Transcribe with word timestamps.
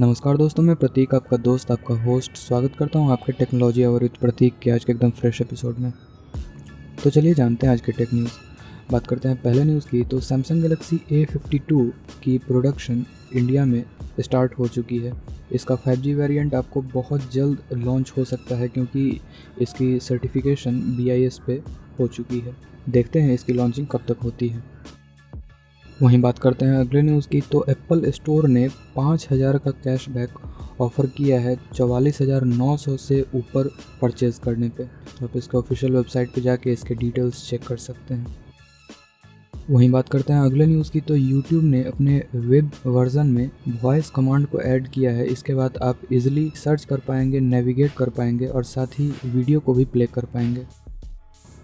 नमस्कार 0.00 0.36
दोस्तों, 0.36 0.62
मैं 0.62 0.74
प्रतीक, 0.76 1.14
आपका 1.14 1.36
दोस्त, 1.36 1.70
आपका 1.70 1.94
होस्ट 2.02 2.36
स्वागत 2.36 2.76
करता 2.78 2.98
हूँ 2.98 3.10
आपके 3.12 3.32
टेक्नोलॉजी 3.32 3.84
और 3.84 4.08
प्रतीक 4.20 4.58
के 4.58 4.70
आज 4.70 4.84
के 4.84 4.92
एकदम 4.92 5.10
फ्रेश 5.10 5.40
एपिसोड 5.40 5.78
में। 5.78 5.92
तो 7.04 7.10
चलिए 7.10 7.34
जानते 7.34 7.66
हैं 7.66 7.72
आज 7.72 7.80
के 7.80 7.92
टेक 7.92 8.14
न्यूज़ 8.14 8.32
बात 8.92 9.06
करते 9.06 9.28
हैं 9.28 9.42
पहले 9.42 9.64
न्यूज़ 9.64 9.88
की 9.88 10.02
तो 10.04 10.20
Samsung 10.20 10.62
Galaxy 10.62 11.00
A 11.12 11.24
fifty 11.24 11.58
two 11.58 11.84
की 12.22 12.38
प्रोडक्शन 12.38 13.04
इंडिया 13.34 13.64
में 13.64 13.84
स्टार्ट 14.20 14.58
हो 14.58 14.68
चुकी 14.68 14.98
है। 14.98 15.12
इसका 15.52 15.74
5G 15.74 16.14
वेरिएंट 16.14 16.54
आपको 16.54 16.82
बहुत 16.82 17.32
जल्द 17.32 17.58
लॉन्च 17.72 18.12
हो 18.18 18.24
सकता 18.24 18.56
है 18.56 18.68
क्योंकि 18.68 19.20
इसकी 19.60 19.98
सर्टिफिकेशन 20.00 20.80
बी 20.96 21.28
पे 21.46 21.62
हो 22.00 22.06
चुकी 22.06 22.40
है। 22.40 22.56
देखते 22.88 23.20
हैं 23.20 23.34
इसकी 23.34 23.52
लॉन्चिंग 23.52 23.86
कब 23.86 24.00
तक 24.08 24.22
होती 24.22 24.48
है। 24.48 24.62
वहीं 26.00 26.20
बात 26.20 26.38
करते 26.38 26.64
हैं 26.64 26.76
अगले 26.76 27.00
न्यूज़ 27.02 27.28
की। 27.28 27.40
तो 27.52 27.64
एप्पल 27.68 28.10
स्टोर 28.10 28.46
ने 28.48 28.68
पाँच 28.96 29.26
हज़ार 29.30 29.58
का 29.58 29.70
कैशबैक 29.84 30.38
ऑफ़र 30.80 31.06
किया 31.16 31.40
है 31.40 31.56
चवालीस 31.74 32.20
हज़ार 32.20 32.44
नौ 32.44 32.76
सौ 32.76 32.96
से 32.98 33.20
ऊपर 33.34 33.68
परचेज़ 34.00 34.40
करने 34.40 34.68
पे। 34.68 34.84
तो 34.84 35.26
आप 35.26 35.36
इसके 35.36 35.58
ऑफिशियल 35.58 35.92
वेबसाइट 35.92 36.34
पे 36.34 36.40
जाके 36.40 36.72
इसके 36.72 36.94
डिटेल्स 36.94 37.48
चेक 37.48 37.66
कर 37.66 37.76
सकते 37.78 38.14
हैं। 38.14 38.36
वहीं 39.70 39.90
बात 39.90 40.08
करते 40.08 40.32
हैं 40.32 40.40
अगले 40.40 40.66
न्यूज़ 40.66 40.90
की। 40.92 41.00
तो 41.00 41.16
यूट्यूब 41.16 41.64
ने 41.64 41.82
अपने 41.84 42.22
वेब 42.34 42.70
वर्जन 42.86 43.26
में 43.26 43.50
वॉइस 43.82 44.10
कमांड 44.10 44.46
को 44.46 44.60
ऐड 44.60 44.88
किया 44.88 45.12
है। 45.12 45.26
इसके 45.26 45.54
बाद 45.54 45.78
आप 45.82 46.00
इजीली 46.12 46.50
सर्च 46.56 46.84
कर 46.84 47.00
पाएँगे 47.08 47.40
नेविगेट 47.40 47.92
कर 47.92 48.08
पाएँगे 48.10 48.46
और 48.46 48.64
साथ 48.66 48.98
ही 48.98 49.12
वीडियो 49.26 49.60
को 49.60 49.74
भी 49.74 49.84
प्ले 49.86 50.06
कर 50.06 50.24
पाएँगे। 50.24 50.66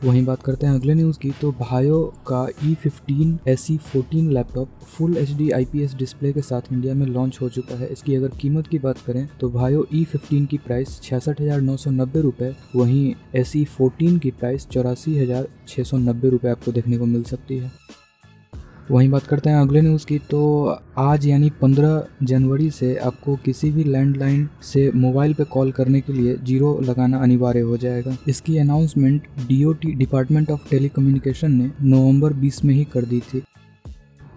वहीं 0.05 0.25
बात 0.25 0.43
करते 0.43 0.67
हैं 0.67 0.75
अगले 0.75 0.95
न्यूज़ 0.95 1.19
की 1.19 1.31
तो 1.41 1.51
भायो 1.61 2.01
का 2.27 2.47
E 2.65 2.75
fifteen 2.75 3.39
S 3.49 3.61
C 3.61 3.77
fourteen 3.85 4.31
laptop 4.33 4.69
full 4.87 5.17
H 5.17 5.33
D 5.37 5.51
I 5.51 5.65
P 5.65 5.83
S 5.83 5.95
display 5.95 6.33
के 6.33 6.41
साथ 6.43 6.73
इंडिया 6.73 6.95
में 6.95 7.07
लॉन्च 7.07 7.39
हो 7.43 7.49
चुका 7.49 7.79
है। 7.79 7.89
इसकी 7.93 8.15
अगर 8.15 8.37
कीमत 8.41 8.67
की 8.67 8.79
बात 8.79 8.99
करें 9.07 9.27
तो 9.41 9.51
भायो 9.51 9.87
ई 9.95 10.05
फिफ्टीन 10.05 10.47
की 10.47 10.59
प्राइस 10.67 11.01
छियासठ 11.03 11.41
हज़ार 11.41 11.61
नौ 11.61 11.77
सौ 11.77 11.91
नब्बे 11.93 12.21
रुपये 12.21 12.55
वहीं 12.77 13.15
एस 13.35 13.49
सी 13.49 13.65
फोर्टीन 13.67 14.19
की 14.19 14.31
प्राइस 14.33 14.67
चौरासी 14.69 15.19
हज़ार 15.19 15.49
छः 15.69 15.83
सौ 15.83 15.99
नब्बे 15.99 16.29
रुपये 16.31 16.51
आपको 16.51 16.73
देखने 16.73 16.99
को 16.99 17.07
मिल 17.07 17.23
सकती 17.25 17.59
है। 17.59 17.71
वहीं 18.91 19.09
बात 19.11 19.23
करते 19.27 19.51
हैं 19.51 19.57
अगले 19.57 19.81
न्यूज़ 19.83 20.05
की 20.07 20.19
तो 20.31 20.41
आज 20.99 21.27
यानी 21.27 21.49
15 21.63 22.27
जनवरी 22.27 22.69
से 22.71 22.95
आपको 22.97 23.35
किसी 23.37 23.71
भी 23.71 23.85
लैंडलाइन 23.85 24.49
से 24.63 24.91
मोबाइल 24.95 25.35
पे 25.35 25.45
कॉल 25.45 25.73
करने 25.73 26.01
के 26.01 26.13
लिए 26.13 26.37
ज़ीरो 26.37 26.79
लगाना 26.81 27.19
अनिवार्य 27.23 27.61
हो 27.61 27.77
जाएगा। 27.77 28.17
इसकी 28.29 28.57
announcement 28.59 29.27
DOT 29.49 29.93
department 29.95 30.51
of 30.51 30.71
telecommunication 30.71 31.53
ने 31.53 31.71
नवंबर 31.83 32.33
20 32.43 32.65
में 32.65 32.75
ही 32.75 32.85
कर 32.85 33.05
दी 33.05 33.21
थी। 33.25 33.43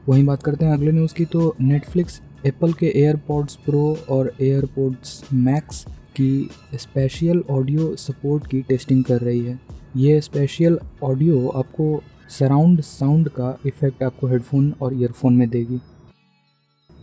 वहीं 0.09 0.25
बात 0.25 0.43
करते 0.43 0.65
हैं 0.65 0.73
अगले 0.73 0.91
न्यूज़ 0.91 1.13
की 1.13 1.25
तो 1.27 1.55
नेटफ्लिक्स 1.61 2.21
एप्पल 2.45 2.73
के 2.73 2.93
एयरपॉड्स 2.97 3.55
प्रो 3.65 3.97
और 4.09 4.33
एयरपोड्स 4.41 5.23
मैक्स 5.33 5.85
की 6.15 6.49
स्पेशल 6.75 7.43
ऑडियो 7.51 7.95
सपोर्ट 7.99 8.47
की 8.47 8.61
टेस्टिंग 8.61 9.03
कर 9.03 9.21
रही 9.21 9.39
है। 9.39 9.59
ये 9.97 10.21
स्पेशल 10.21 10.79
ऑडियो 11.03 11.47
आपको 11.49 11.95
सराउंड 12.29 12.81
साउंड 12.81 13.29
का 13.29 13.57
इफ़ेक्ट 13.65 14.03
आपको 14.03 14.27
हेडफोन 14.27 14.73
और 14.81 14.93
ईयरफोन 14.93 15.35
में 15.35 15.49
देगी। 15.49 15.79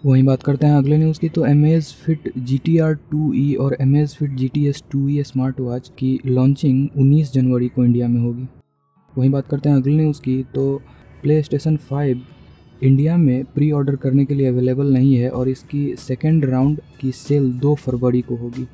वहीं 0.07 0.23
बात 0.25 0.43
करते 0.43 0.67
हैं 0.67 0.77
अगले 0.77 0.97
न्यूज़ 0.99 1.21
की 1.21 1.29
तो 1.29 1.45
Amazfit 2.05 2.31
G 2.39 2.59
T 2.65 2.77
R 2.79 2.95
two 3.11 3.33
E 3.35 3.55
और 3.55 3.77
Amazfit 4.17 4.35
G 4.37 4.49
T 4.49 4.67
S 4.69 4.83
two 4.91 5.09
E 5.09 5.23
smart 5.23 5.61
watch 5.61 5.91
की 5.99 6.19
लॉन्चिंग 6.27 6.89
19 6.99 7.33
जनवरी 7.33 7.69
को 7.69 7.85
इंडिया 7.85 8.09
में 8.09 8.21
होगी। 8.21 8.47
वहीं 9.15 9.31
बात 9.31 9.49
करते 9.49 9.69
हैं 9.69 9.77
अगले 9.77 9.97
न्यूज़ 9.97 10.21
की 10.23 10.43
तो 10.55 10.75
प्ले 11.23 11.43
स्टेशन 11.43 11.77
फाइव 11.89 12.23
इंडिया 12.83 13.17
में 13.17 13.45
प्री 13.45 13.71
ऑर्डर 13.73 13.97
करने 13.97 14.25
के 14.25 14.35
लिए 14.35 14.47
अवेलेबल 14.47 14.93
नहीं 14.93 15.15
है 15.17 15.31
और 15.31 15.49
इसकी 15.49 15.95
सेकेंड 15.99 16.45
राउंड 16.45 16.81
की 17.01 17.13
सेल 17.13 17.53
दो 17.53 17.75
फरवरी 17.75 18.21
को 18.21 18.37
होगी। 18.37 18.67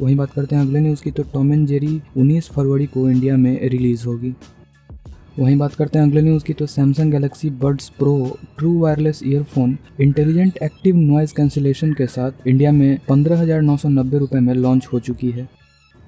वहीं 0.00 0.16
बात 0.16 0.32
करते 0.32 0.56
हैं 0.56 0.62
अगले 0.62 0.80
न्यूज़ 0.80 1.02
की 1.02 1.10
तो 1.10 1.22
टॉम 1.32 1.52
एंड 1.52 1.66
जेरी 1.66 2.00
19 2.16 2.50
फरवरी 2.52 2.86
को 2.86 3.08
इंडिया 3.10 3.36
में 3.36 3.68
रिलीज़ 3.68 4.06
होगी। 4.06 4.34
वहीं 5.38 5.56
बात 5.58 5.74
करते 5.74 5.98
हैं 5.98 6.06
अगले 6.06 6.20
न्यूज़ 6.22 6.44
की 6.44 6.52
तो 6.52 6.66
Samsung 6.66 7.12
Galaxy 7.12 7.48
Buds 7.62 7.88
Pro 7.98 8.14
true 8.58 8.72
wireless 8.80 9.20
earphone 9.26 9.76
intelligent 10.00 10.58
active 10.62 10.96
noise 10.96 11.34
cancellation 11.34 11.92
के 11.92 12.06
साथ 12.06 12.46
इंडिया 12.48 12.72
में 12.72 12.98
पंद्रह 13.08 13.40
हज़ार 13.40 13.62
नौ 13.62 13.76
सौ 13.76 13.88
नब्बे 13.88 14.18
रुपये 14.18 14.40
में 14.40 14.52
लॉन्च 14.54 14.88
हो 14.92 15.00
चुकी 15.00 15.30
है। 15.30 15.48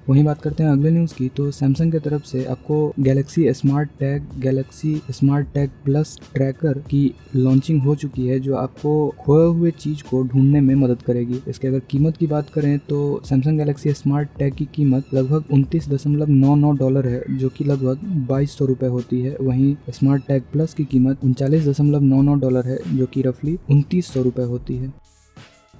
वहीं 0.07 0.23
बात 0.23 0.41
करते 0.41 0.63
हैं 0.63 0.69
अगले 0.69 0.89
न्यूज़ 0.91 1.13
की। 1.15 1.27
तो 1.37 1.49
सैमसंग 1.51 1.91
की 1.91 1.99
तरफ़ 1.99 2.23
से 2.25 2.43
आपको 2.45 2.75
Galaxy 2.99 3.53
smart 3.53 3.89
tag 3.99 4.27
Galaxy 4.41 4.95
smart 5.11 5.47
tag 5.53 5.69
plus 5.85 6.15
tracker 6.33 6.77
की 6.81 7.01
लॉन्चिंग 7.35 7.81
हो 7.81 7.95
चुकी 7.95 8.27
है, 8.27 8.39
जो 8.39 8.55
आपको 8.55 8.93
खोए 9.19 9.45
हुए 9.47 9.71
चीज़ 9.73 10.03
को 10.09 10.21
ढूँढने 10.23 10.61
में 10.61 10.73
मदद 10.75 11.01
करेगी। 11.01 11.39
इसके 11.47 11.67
अगर 11.67 11.79
कीमत 11.89 12.17
की 12.17 12.27
बात 12.27 12.49
करें 12.49 12.77
तो 12.79 12.99
सैमसंग 13.25 13.57
गैलेक्सी 13.59 13.93
स्मार्ट 13.93 14.29
टैग 14.39 14.53
की 14.55 14.67
कीमत 14.75 15.13
लगभग 15.13 15.51
उनतीस 15.53 15.89
दशमलव 15.89 16.29
नौ 16.29 16.55
नौ 16.55 16.71
डॉलर 16.73 17.07
है, 17.07 17.23
जो 17.29 17.49
कि 17.49 17.63
लगभग 17.63 18.05
बाईस 18.29 18.57
सौ 18.57 18.65
रुपये 18.65 18.89
होती 18.89 19.21
है। 19.21 19.35
वहीं 19.41 19.75
स्मार्ट 19.89 20.27
टैग 20.27 20.43
प्लस 20.53 20.73
की 20.73 20.85
कीमत 20.85 21.23
उनचालीस 21.23 21.67
दशमलव 21.67 22.01
नौ 22.03 22.21
नौ 22.21 22.35
डॉलर 22.37 22.67
है, 22.67 22.79
जो 22.89 23.05
कि 23.05 23.21
रफली 23.21 23.57
उनतीस 23.71 24.13
सौ 24.13 24.21
रुपये 24.21 24.45
होती 24.45 24.77
है। 24.77 24.93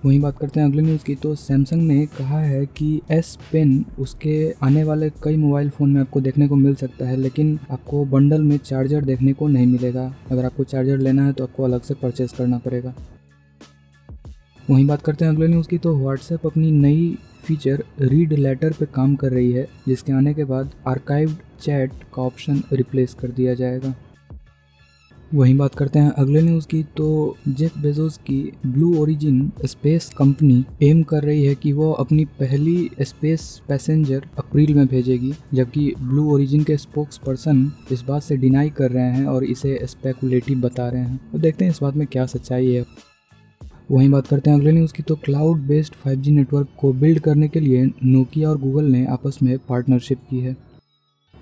वहीं 0.03 0.19
बात 0.19 0.37
करते 0.37 0.59
हैं 0.59 0.67
अगले 0.67 0.81
न्यूज़ 0.81 1.03
की। 1.03 1.15
तो 1.15 1.33
सैमसंग 1.35 1.81
ने 1.81 2.05
कहा 2.17 2.39
है 2.39 2.65
कि 2.67 3.01
एस 3.11 3.37
पेन 3.51 3.85
उसके 3.99 4.53
आने 4.63 4.83
वाले 4.83 5.09
कई 5.23 5.35
मोबाइल 5.37 5.69
फ़ोन 5.69 5.91
में 5.91 5.99
आपको 6.01 6.21
देखने 6.21 6.47
को 6.47 6.55
मिल 6.55 6.75
सकता 6.75 7.07
है, 7.07 7.15
लेकिन 7.17 7.57
आपको 7.71 8.03
बंडल 8.05 8.43
में 8.43 8.57
चार्जर 8.57 9.05
देखने 9.05 9.33
को 9.33 9.47
नहीं 9.47 9.67
मिलेगा। 9.67 10.05
अगर 10.31 10.45
आपको 10.45 10.63
चार्जर 10.63 10.97
लेना 10.97 11.25
है 11.25 11.33
तो 11.33 11.43
आपको 11.43 11.63
अलग 11.63 11.81
से 11.81 11.93
परचेस 11.93 12.33
करना 12.33 12.57
पड़ेगा। 12.57 12.93
वहीं 14.69 14.87
बात 14.87 15.01
करते 15.01 15.25
हैं 15.25 15.31
अगले 15.31 15.47
न्यूज़ 15.47 15.67
की। 15.67 15.77
तो 15.77 15.95
व्हाट्सएप 15.95 16.45
अपनी 16.45 16.71
नई 16.71 17.17
फीचर 17.43 17.83
रीड 18.01 18.33
लेटर 18.33 18.73
पे 18.73 18.85
काम 18.85 19.15
कर 19.15 19.31
रही 19.31 19.51
है, 19.51 19.67
जिसके 19.87 20.13
आने 20.13 20.33
के 20.33 20.43
बाद 20.43 20.71
आर्काइव्ड 20.87 21.35
चैट 21.61 21.91
का 22.13 22.21
ऑप्शन 22.21 22.63
रिप्लेस 22.73 23.13
कर 23.13 23.27
दिया 23.27 23.53
जाएगा। 23.53 23.95
वहीं 25.33 25.57
बात 25.57 25.75
करते 25.75 25.99
हैं 25.99 26.11
अगले 26.11 26.41
न्यूज़ 26.41 26.67
की 26.67 26.81
तो 26.83 27.37
जेफ 27.47 27.77
बेजोस 27.77 28.17
की 28.17 28.51
Blue 28.65 28.93
Origin 28.97 29.51
space 29.65 30.09
company 30.17 30.63
aim 30.83 31.01
कर 31.03 31.23
रही 31.23 31.45
है 31.45 31.55
कि 31.55 31.71
वो 31.71 31.91
अपनी 31.91 32.25
पहली 32.25 32.89
स्पेस 33.01 33.61
पैसेंजर 33.67 34.27
अप्रैल 34.37 34.73
में 34.73 34.85
भेजेगी, 34.87 35.33
जबकि 35.53 35.93
ब्लू 36.01 36.29
ओरिजिन 36.31 36.63
के 36.63 36.77
स्पोक्स 36.77 37.17
पर्सन 37.17 37.71
इस 37.91 38.01
बात 38.01 38.23
से 38.23 38.37
डिनाई 38.37 38.69
कर 38.69 38.91
रहे 38.91 39.11
हैं 39.11 39.25
और 39.25 39.43
इसे 39.43 39.79
स्पेकुलेटिव 39.83 40.61
बता 40.61 40.89
रहे 40.89 41.01
हैं। 41.01 41.19
तो 41.31 41.39
देखते 41.39 41.65
हैं 41.65 41.71
इस 41.71 41.79
बात 41.81 41.95
में 41.95 42.07
क्या 42.07 42.25
सच्चाई 42.25 42.71
है। 42.71 42.85
वहीं 43.91 44.09
बात 44.09 44.27
करते 44.27 44.49
हैं 44.49 44.57
अगले 44.57 44.71
न्यूज़ 44.71 44.93
की 44.93 45.03
तो 45.03 45.15
क्लाउड 45.15 45.57
बेस्ड 45.57 45.93
5G 46.05 46.27
नेटवर्क 46.27 46.67
को 46.79 46.93
बिल्ड 46.93 47.19
करने 47.19 47.47
के 47.47 47.59
लिए 47.59 47.85
नोकिया 48.05 48.49
और 48.49 48.57
गूगल 48.57 48.85
ने 48.85 49.05
आपस 49.05 49.39
में 49.43 49.57
पार्टनरशिप 49.59 50.17
की 50.29 50.39
है। 50.39 50.66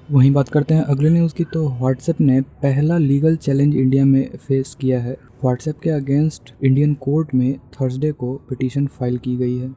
वहीं 0.09 0.31
बात 0.31 0.49
करते 0.49 0.73
हैं 0.73 0.81
अगले 0.83 1.09
न्यूज़ 1.09 1.33
की 1.35 1.43
तो 1.43 1.67
व्हाट्सएप 1.69 2.19
ने 2.21 2.41
पहला 2.63 2.97
लीगल 2.97 3.35
चैलेंज 3.35 3.75
इंडिया 3.75 4.03
में 4.05 4.35
फेस 4.37 4.75
किया 4.81 4.99
है। 4.99 5.13
व्हाट्सएप 5.43 5.79
के 5.79 5.89
अगेंस्ट 5.89 6.53
इंडियन 6.63 6.93
कोर्ट 6.95 7.33
में 7.35 7.57
थर्सडे 7.73 8.11
को 8.11 8.33
पिटीशन 8.49 8.85
फ़ाइल 8.89 9.17
की 9.17 9.35
गई 9.37 9.57
है। 9.57 9.69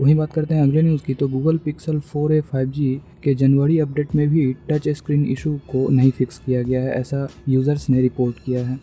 वहीं 0.00 0.14
बात 0.14 0.32
करते 0.32 0.54
हैं 0.54 0.62
अगले 0.62 0.82
न्यूज़ 0.82 1.02
की 1.04 1.14
तो 1.14 1.28
गूगल 1.28 1.58
पिक्सल 1.58 1.98
4a 2.06 2.40
5G 2.44 2.94
के 3.24 3.34
जनवरी 3.34 3.78
अपडेट 3.78 4.14
में 4.14 4.28
भी 4.28 4.52
टच 4.70 4.88
स्क्रीन 4.88 5.26
इशू 5.26 5.54
को 5.70 5.88
नहीं 5.88 6.10
फिक्स 6.10 6.38
किया 6.38 6.62
गया 6.62 6.80
है, 6.82 6.90
ऐसा 6.90 7.28
यूज़र्स 7.48 7.88
ने 7.90 8.00
रिपोर्ट 8.00 8.36
किया 8.44 8.66
है। 8.66 8.78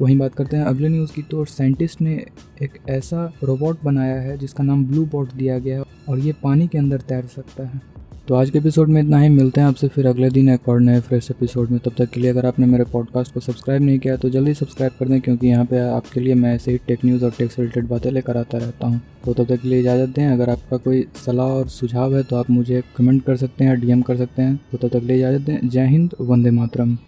वहीं 0.00 0.18
बात 0.18 0.34
करते 0.34 0.56
हैं 0.56 0.64
अगले 0.64 0.88
न्यूज़ 0.88 1.12
की 1.12 1.22
तो 1.22 1.44
साइंटिस्ट 1.46 2.00
ने 2.00 2.14
एक 2.62 2.78
ऐसा 2.90 3.30
रोबोट 3.44 3.82
बनाया 3.84 4.20
है 4.20 4.38
जिसका 4.38 4.64
नाम 4.64 4.84
ब्लू 4.84 5.04
बॉट 5.06 5.32
दिया 5.32 5.58
गया 5.58 5.78
है 5.78 5.84
और 6.08 6.18
ये 6.18 6.34
पानी 6.42 6.68
के 6.68 6.78
अंदर 6.78 7.00
तैर 7.00 7.26
सकता 7.26 7.66
है। 7.66 7.95
तो 8.28 8.34
आज 8.34 8.48
के 8.50 8.58
एपिसोड 8.58 8.88
में 8.88 9.00
इतना 9.02 9.18
ही। 9.18 9.28
मिलते 9.28 9.60
हैं 9.60 9.66
आपसे 9.68 9.88
फिर 9.88 10.06
अगले 10.06 10.28
दिन 10.30 10.48
एक 10.48 10.68
और 10.68 10.80
नए 10.80 11.00
फ्रेश 11.00 11.30
एपिसोड 11.30 11.70
में। 11.70 11.78
तब 11.80 11.92
तक 11.98 12.10
के 12.10 12.20
लिए 12.20 12.30
अगर 12.30 12.46
आपने 12.46 12.66
मेरे 12.66 12.84
पॉडकास्ट 12.84 13.34
को 13.34 13.40
सब्सक्राइब 13.40 13.82
नहीं 13.82 13.98
किया 13.98 14.16
तो 14.16 14.28
जल्दी 14.28 14.54
सब्सक्राइब 14.54 14.92
कर 15.00 15.08
दें, 15.08 15.20
क्योंकि 15.20 15.46
यहाँ 15.46 15.64
पे 15.64 15.78
आपके 15.80 16.20
लिए 16.20 16.34
मैं 16.34 16.54
ऐसे 16.54 16.72
ही 16.72 16.78
टेक 16.86 17.04
न्यूज़ 17.04 17.24
और 17.24 17.30
टेक 17.38 17.52
से 17.52 17.62
रिलेटेड 17.62 17.86
बातें 17.88 18.10
लेकर 18.10 18.36
आता 18.36 18.58
रहता 18.58 18.86
हूँ। 18.86 19.00
तो 19.24 19.34
तब 19.34 19.46
तक 19.46 19.62
के 19.62 19.68
लिए 19.68 19.80
इजाज़त 19.80 20.14
दें। 20.16 20.26
अगर 20.26 20.50
आपका 20.50 20.76
कोई 20.76 21.06
सलाह 21.26 21.46
और 21.48 21.68
सुझाव 21.68 22.16
है 22.16 22.22
तो 22.22 22.36
आप 22.36 22.50
मुझे 22.50 22.82
कमेंट 22.96 23.24
कर 23.24 23.36
सकते 23.36 23.64
हैं 23.64 23.70
या 23.70 23.76
डी 23.76 24.02
कर 24.02 24.16
सकते 24.16 24.42
हैं। 24.42 24.60
तो 24.72 24.78
तब 24.78 24.88
तक 24.88 25.00
के 25.00 25.06
लिए 25.06 25.16
इजाज़त 25.16 25.46
दें। 25.46 25.68
जय 25.68 25.86
हिंद, 25.86 26.14
वंदे 26.20 26.50
मातरम। 26.50 26.98